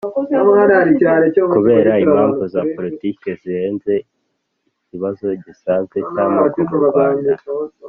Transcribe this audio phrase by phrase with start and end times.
[1.53, 3.93] kubera impamvu za politiki zirenze
[4.81, 7.33] ikibazo gisanzwe cy'amoko mu rwanda